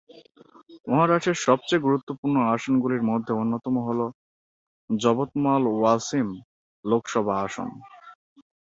[0.87, 3.99] মহারাষ্ট্রের সবচেয়ে গুরুত্বপূর্ণ আসনগুলির মধ্যে অন্যতম হল
[4.89, 6.27] যবতমাল-ওয়াসিম
[6.85, 7.69] লোকসভা আসন।